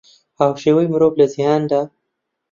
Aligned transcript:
هاوشێوەی 0.39 0.91
مرۆڤ 0.93 1.13
لە 1.21 1.25
جیهاندا 1.33 1.81